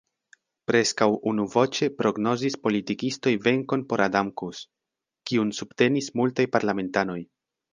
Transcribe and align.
Preskaŭ 0.69 1.07
unuvoĉe 1.31 1.89
prognozis 1.99 2.57
politikistoj 2.63 3.35
venkon 3.49 3.83
por 3.93 4.05
Adamkus, 4.09 4.63
kiun 5.33 5.53
subtenis 5.61 6.11
multaj 6.23 6.49
parlamentanoj. 6.57 7.21